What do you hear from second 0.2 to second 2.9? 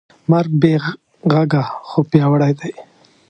مرګ بېغږه خو پیاوړی دی.